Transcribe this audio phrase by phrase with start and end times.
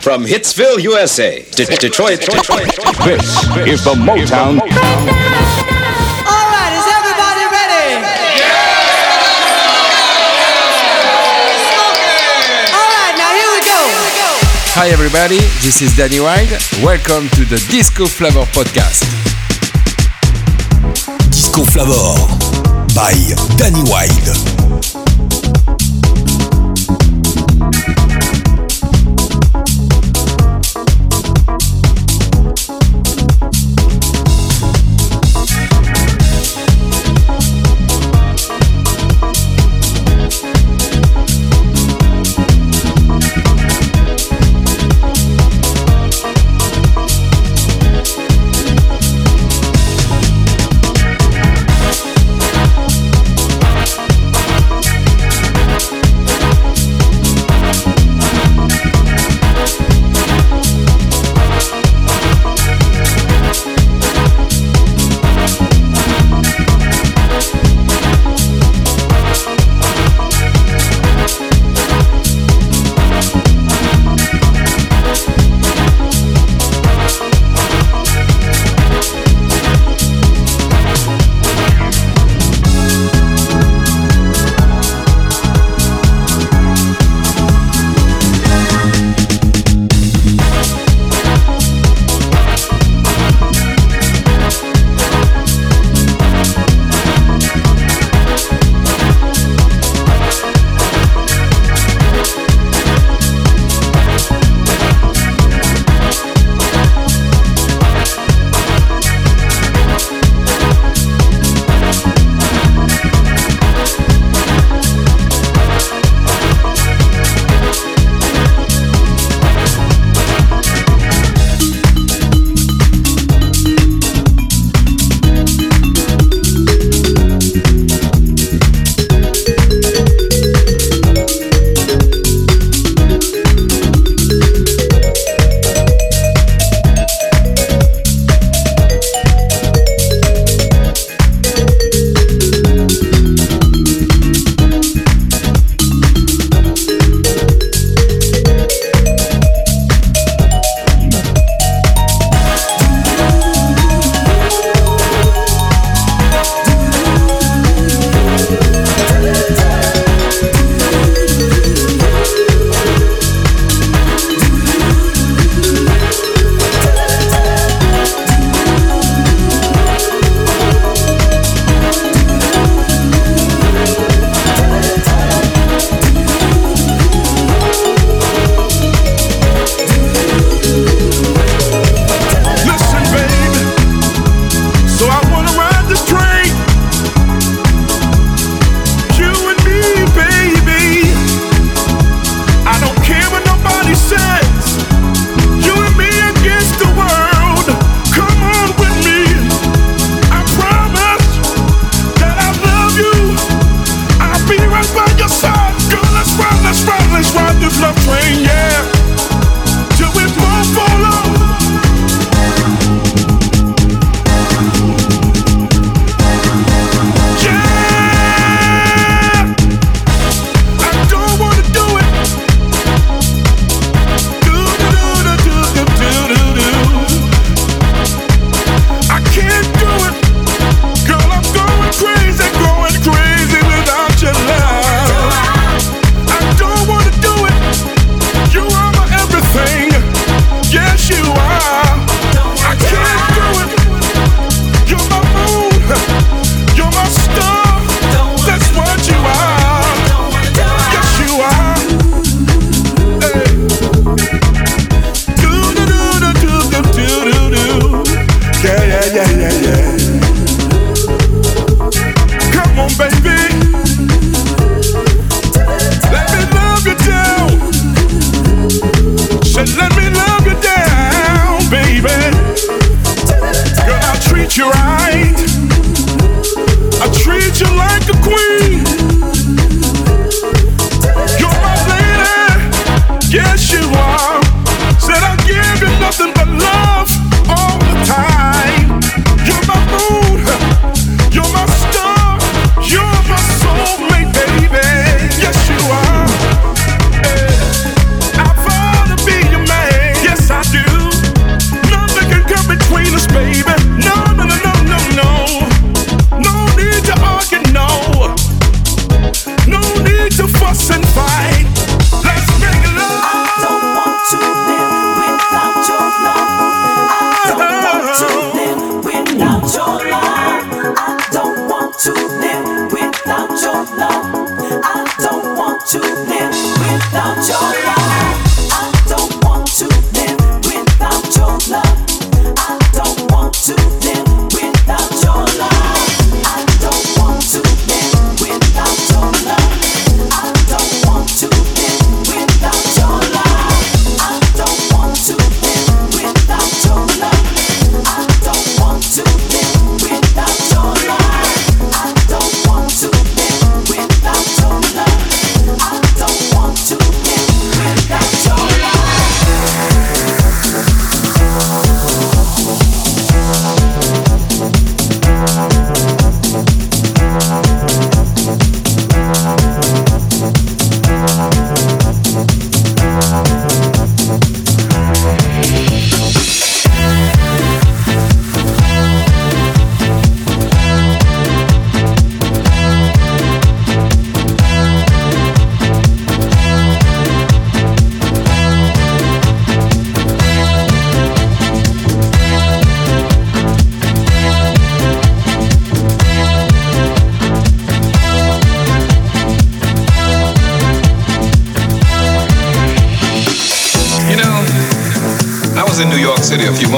[0.00, 3.20] From Hitsville, USA, to Detroit, Detroit, Detroit, This
[3.68, 4.56] is the Motown.
[4.56, 4.66] All
[6.48, 8.00] right, is everybody ready?
[8.40, 8.80] Yeah!
[12.72, 13.76] All right, now here we go.
[14.72, 16.56] Hi everybody, this is Danny Wilde.
[16.82, 19.04] Welcome to the Disco Flavor Podcast.
[21.28, 22.16] Disco Flavor
[22.96, 23.12] by
[23.58, 25.39] Danny Wilde.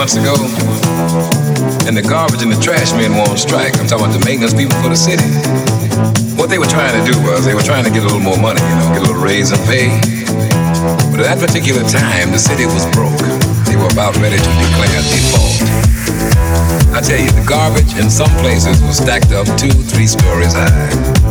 [0.02, 0.34] Months ago,
[1.86, 3.78] and the garbage and the trash men were on strike.
[3.78, 5.22] I'm talking about the maintenance people for the city.
[6.34, 8.34] What they were trying to do was they were trying to get a little more
[8.34, 9.94] money, you know, get a little raise in pay.
[11.14, 13.14] But at that particular time, the city was broke.
[13.70, 15.70] They were about ready to declare default.
[16.90, 21.21] I tell you, the garbage in some places was stacked up two, three stories high.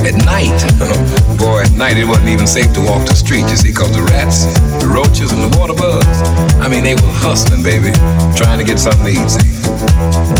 [0.00, 0.56] At night,
[1.38, 4.00] boy, at night it wasn't even safe to walk the street, you see, cause the
[4.08, 4.48] rats,
[4.80, 6.24] the roaches, and the water bugs,
[6.56, 7.92] I mean, they were hustling, baby,
[8.32, 9.44] trying to get something to eat, see.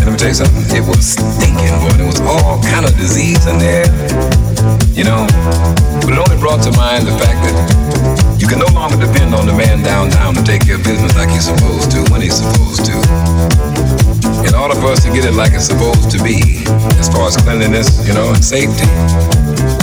[0.01, 2.97] And let me tell you something, it was stinking, boy, there was all kind of
[2.97, 3.85] disease in there,
[4.97, 5.29] you know.
[6.01, 7.57] But it only brought to mind the fact that
[8.41, 11.29] you can no longer depend on the man downtown to take care of business like
[11.29, 12.97] he's supposed to, when he's supposed to.
[14.47, 16.65] In order for us to get it like it's supposed to be,
[16.99, 18.89] as far as cleanliness, you know, and safety,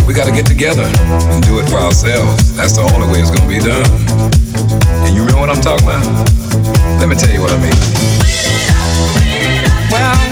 [0.06, 2.56] we got to get together and do it for ourselves.
[2.56, 3.86] That's the only way it's going to be done.
[5.06, 6.06] And you know what I'm talking about?
[7.00, 7.77] Let me tell you what I mean.
[9.92, 10.26] Well,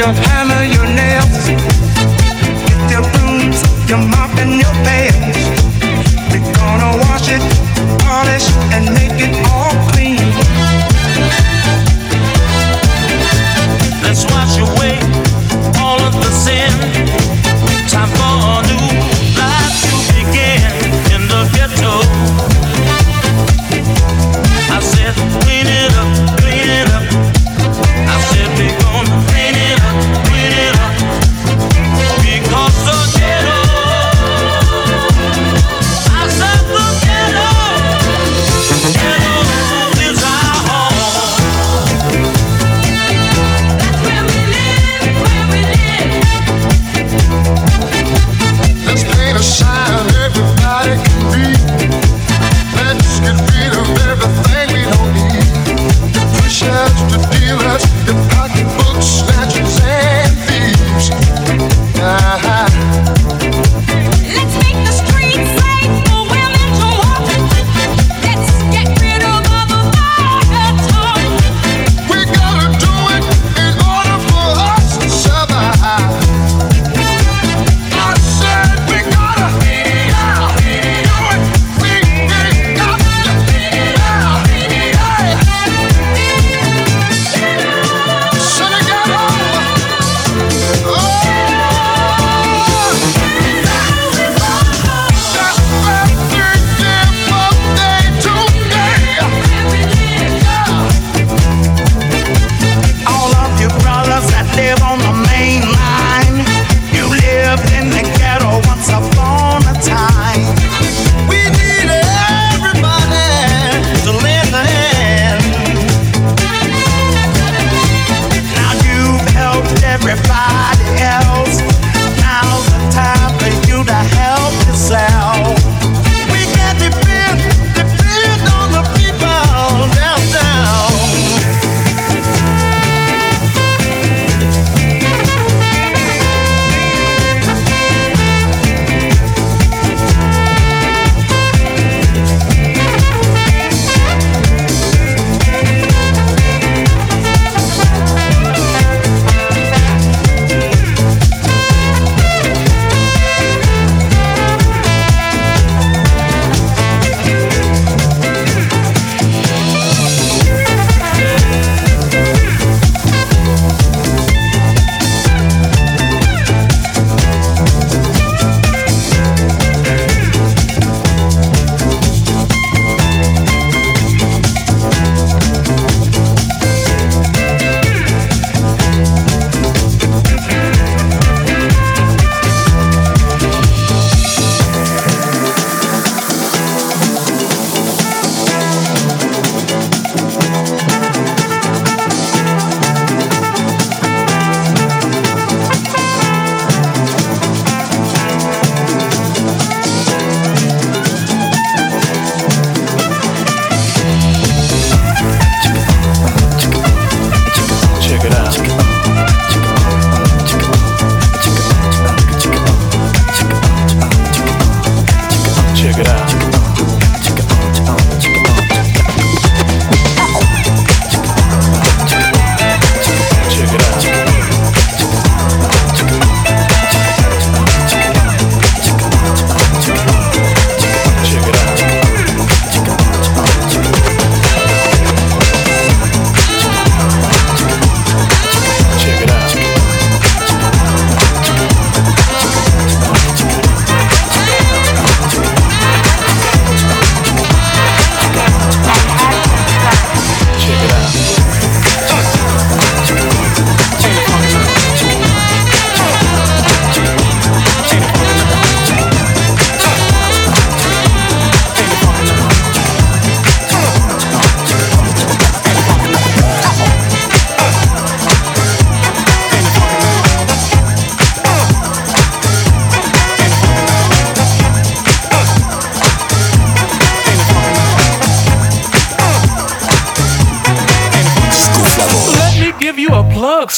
[0.00, 0.39] just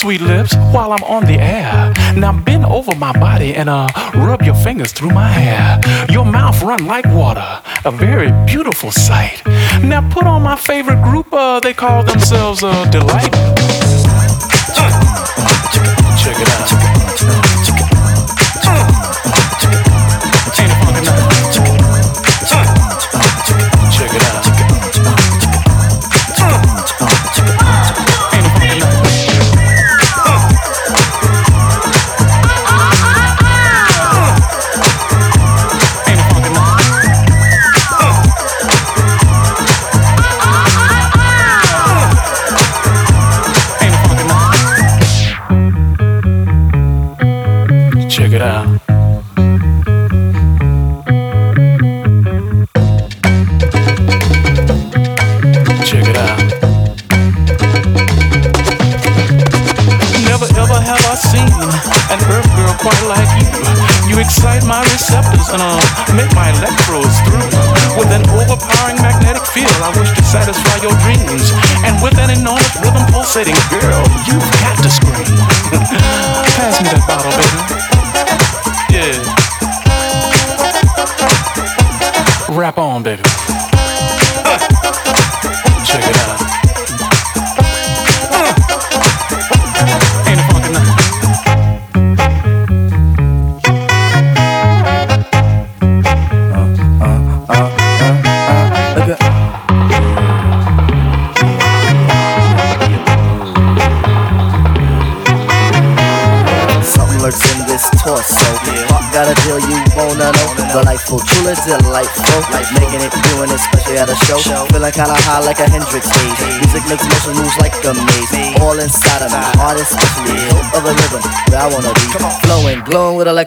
[0.03, 1.93] sweet lips, while I'm on the air.
[2.17, 5.81] Now bend over my body and uh, rub your fingers through my hair.
[6.11, 9.41] Your mouth run like water, a very beautiful sight.
[9.81, 13.82] Now put on my favorite group, uh, they call themselves uh, Delight.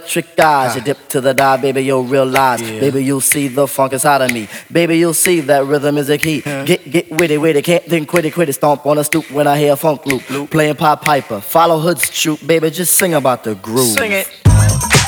[0.06, 0.76] Electric eyes.
[0.76, 2.62] You dip to the dive, baby, you'll realize.
[2.62, 4.48] Baby, you'll see the funk inside of me.
[4.72, 6.42] Baby, you'll see that rhythm is a key.
[6.42, 8.54] Get, get witty, witty, can't think quitty, quitty.
[8.54, 10.50] Stomp on a stoop when I hear a funk loop.
[10.52, 13.98] Playing Pop Piper, follow Hood's troop, baby, just sing about the groove.
[13.98, 14.28] Sing it.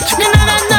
[0.08, 0.77] Check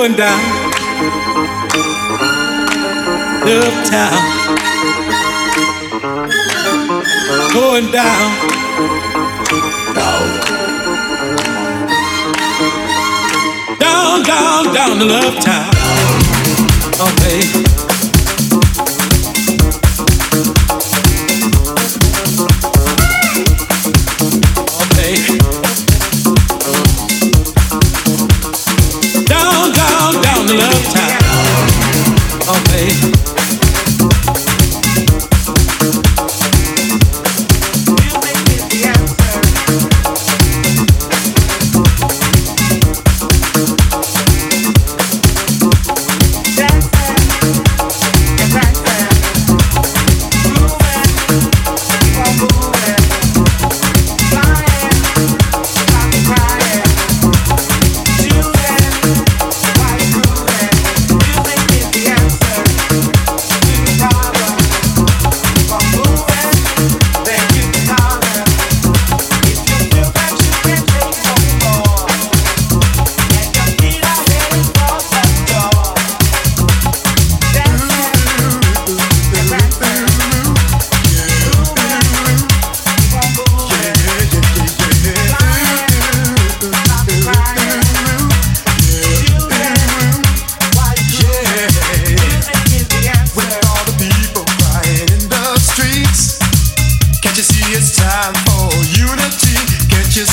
[0.00, 0.40] going down.
[3.44, 4.22] Love town.
[7.52, 8.30] Going down.
[13.78, 15.70] Down, down, down to love town.
[16.98, 17.69] Oh, baby.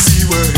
[0.08, 0.57] see where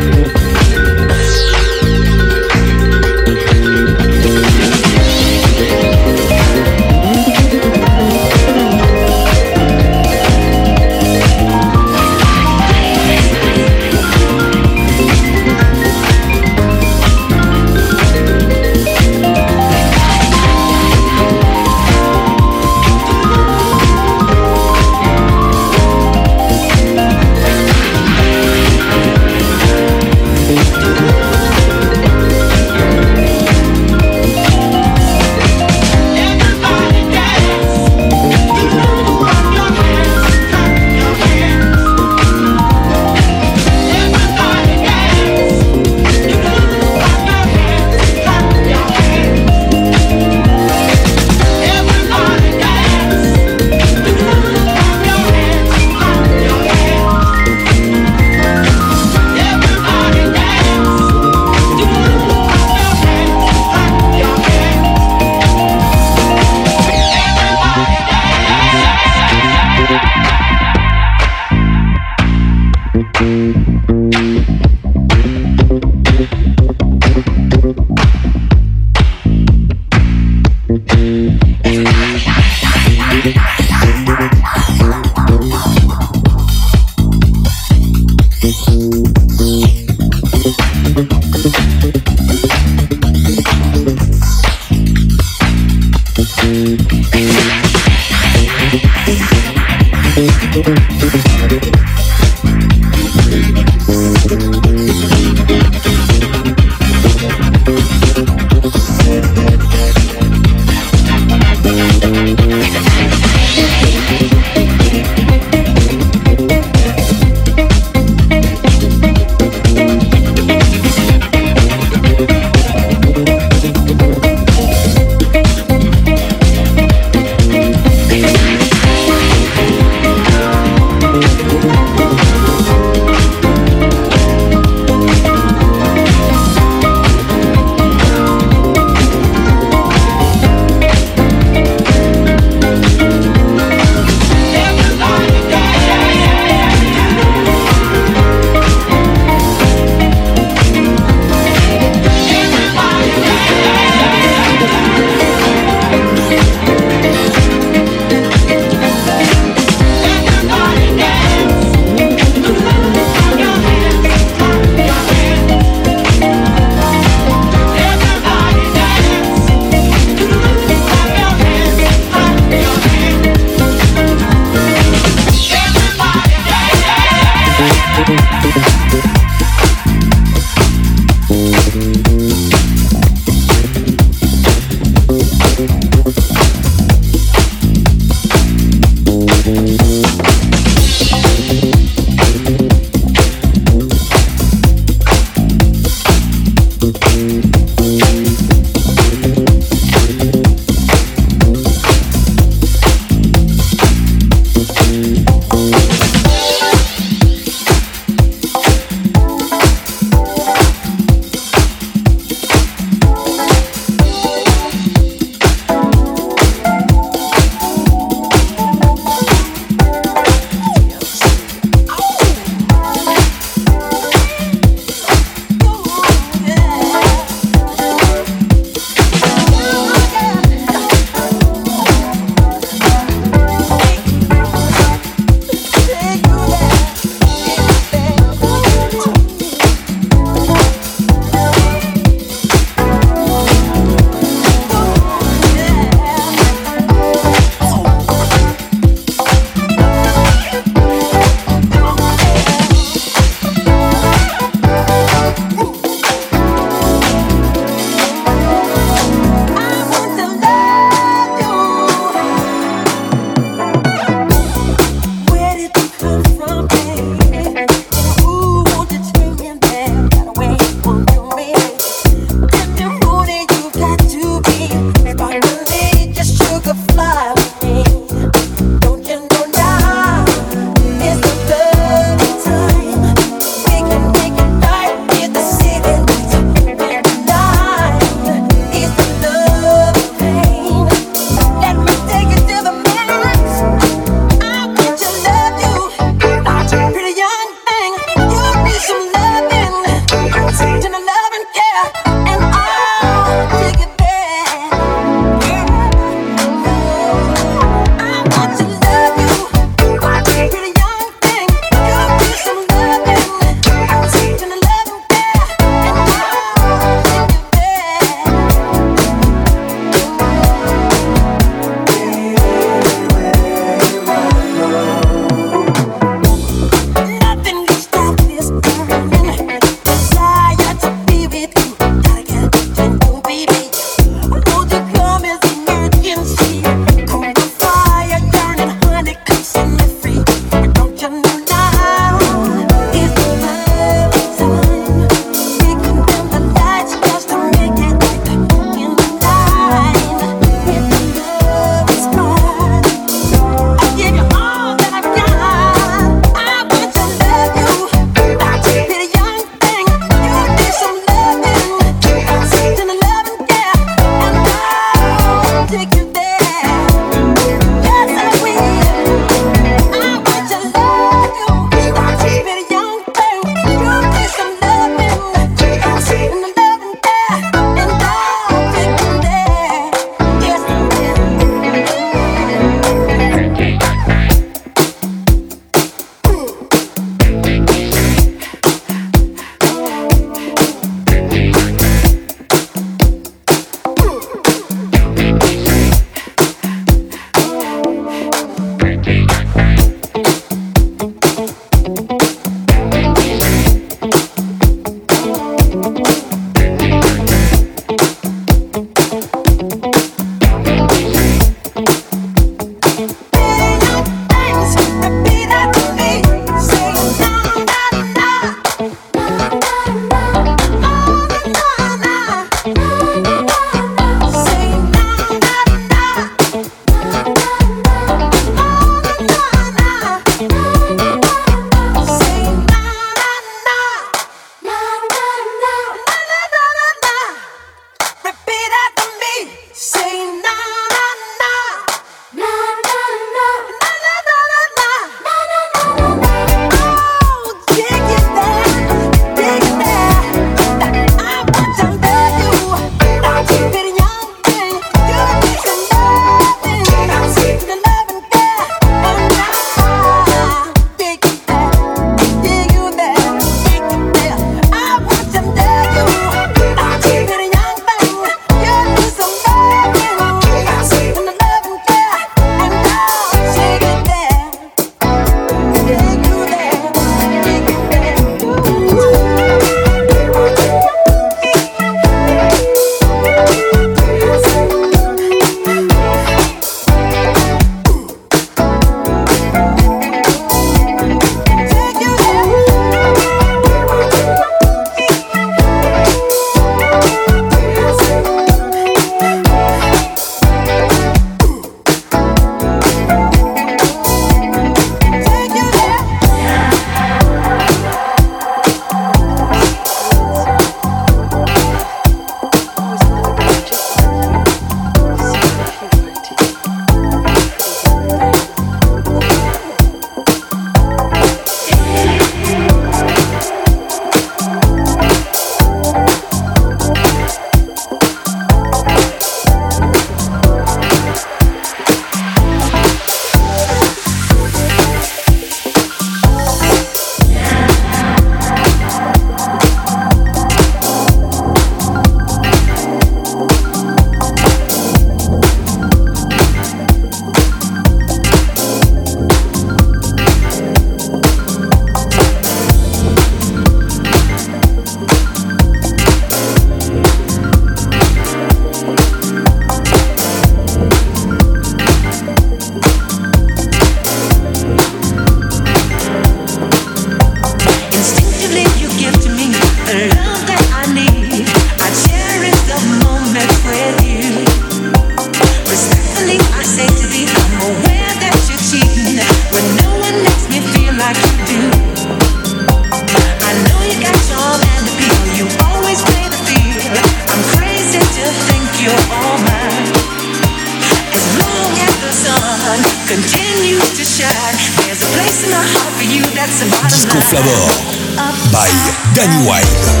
[599.13, 600.00] Danny White.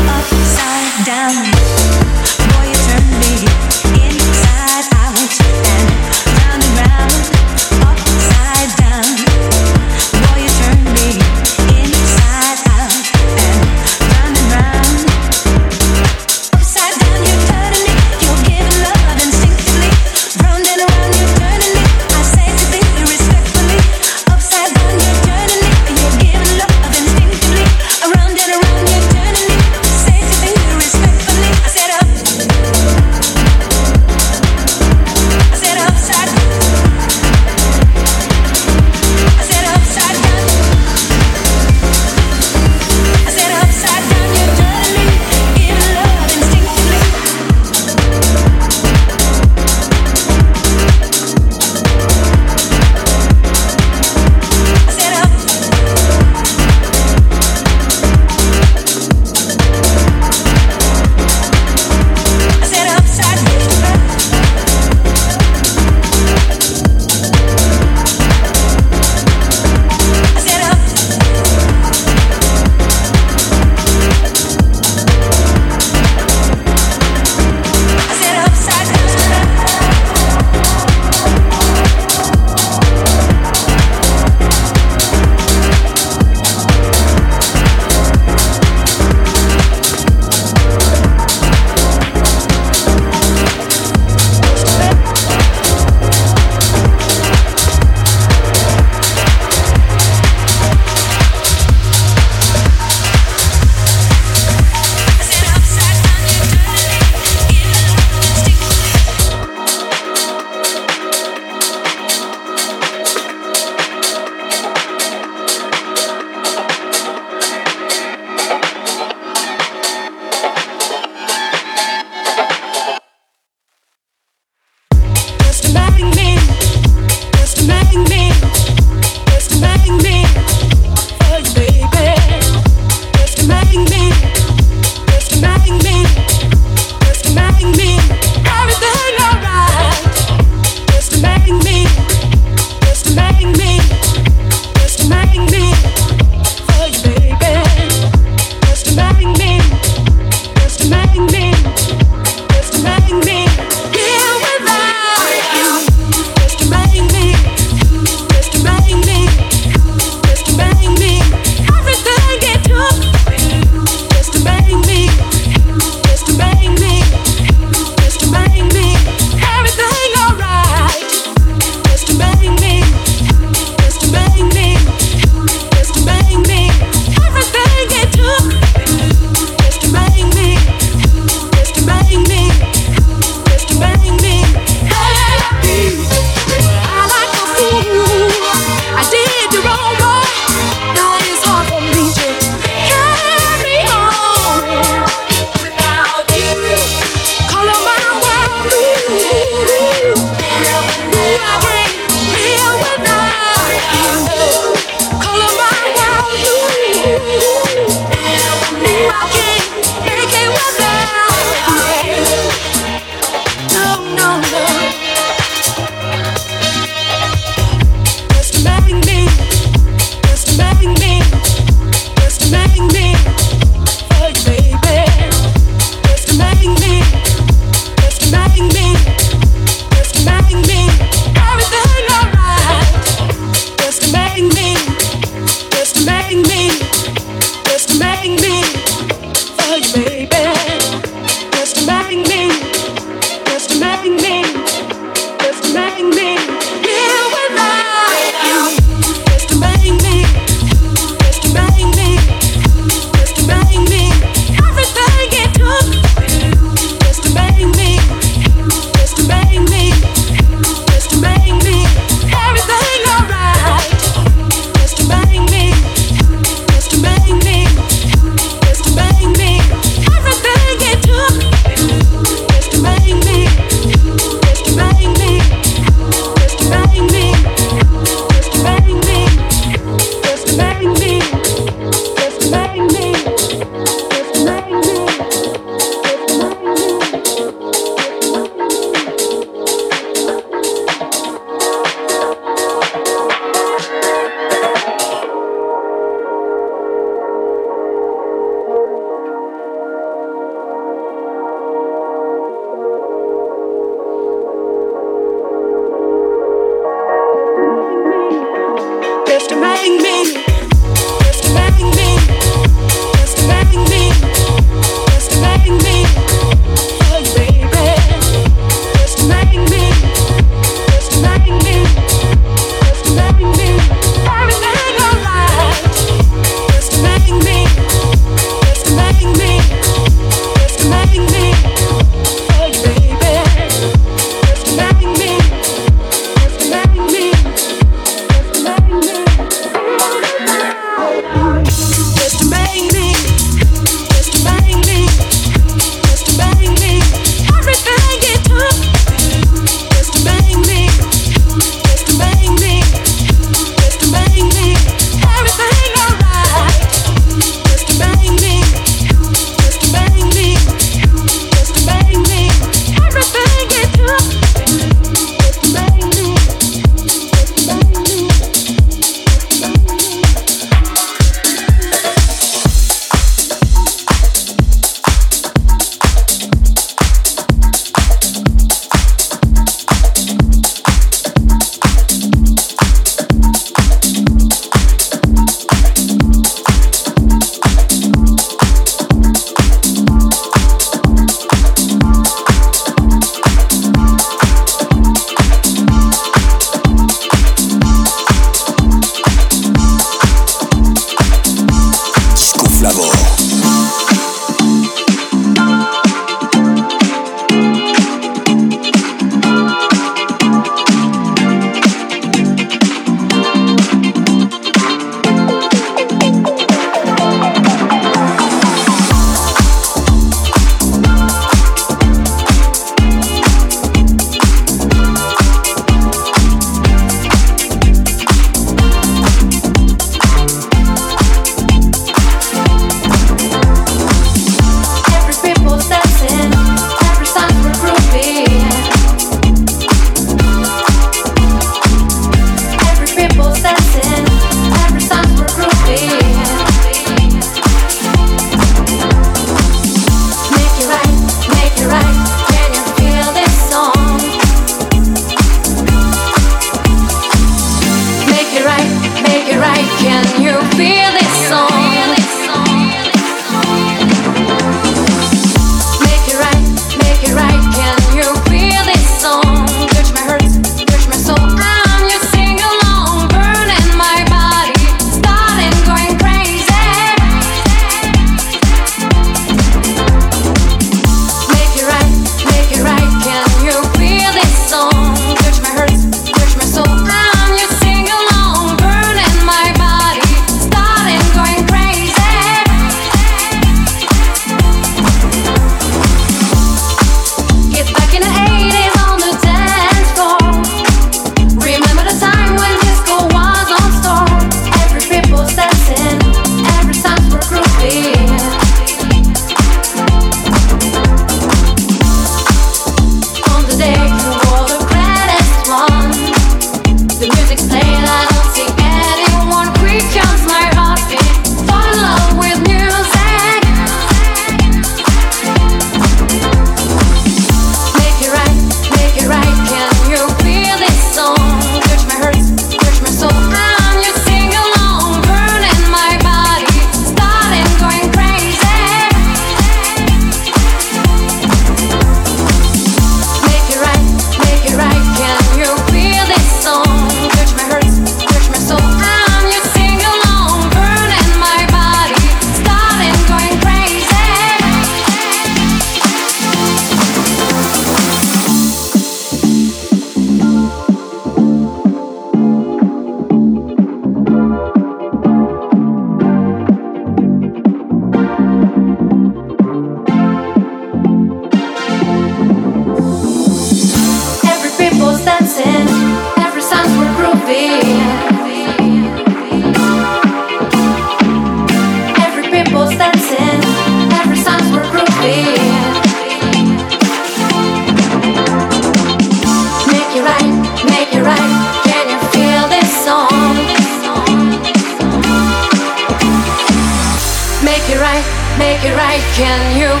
[599.33, 600.00] Can you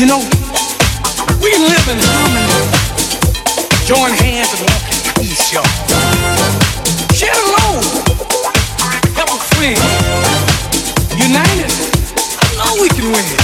[0.00, 0.20] You know,
[1.42, 2.48] we live in harmony.
[3.84, 5.62] Join hands and walk in peace, y'all.
[7.20, 7.84] Get the load.
[9.14, 9.76] Help a friend.
[11.20, 11.70] United,
[12.16, 13.39] I know we can win.